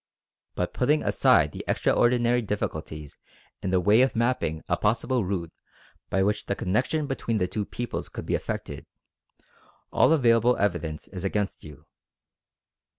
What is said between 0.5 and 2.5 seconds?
But putting aside the extraordinary